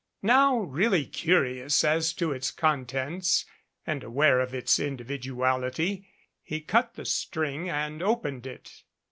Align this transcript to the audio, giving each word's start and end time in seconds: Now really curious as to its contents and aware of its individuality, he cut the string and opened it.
Now 0.23 0.57
really 0.57 1.05
curious 1.05 1.83
as 1.83 2.11
to 2.13 2.31
its 2.31 2.49
contents 2.49 3.45
and 3.85 4.03
aware 4.03 4.39
of 4.39 4.51
its 4.51 4.79
individuality, 4.79 6.07
he 6.41 6.59
cut 6.61 6.95
the 6.95 7.05
string 7.05 7.69
and 7.69 8.01
opened 8.01 8.47
it. 8.47 8.81